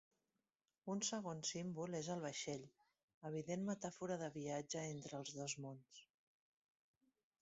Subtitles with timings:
[0.93, 2.65] Un segon símbol és el vaixell,
[3.31, 6.01] evident metàfora de viatge entre els dos mons.